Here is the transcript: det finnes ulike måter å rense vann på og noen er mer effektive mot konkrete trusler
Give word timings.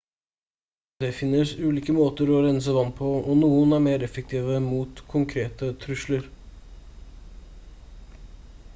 det 1.03 1.09
finnes 1.17 1.51
ulike 1.67 1.93
måter 1.97 2.31
å 2.31 2.39
rense 2.45 2.73
vann 2.77 2.89
på 3.01 3.09
og 3.19 3.37
noen 3.41 3.75
er 3.77 3.83
mer 3.89 4.07
effektive 4.07 4.57
mot 4.71 5.03
konkrete 5.15 5.71
trusler 5.83 6.29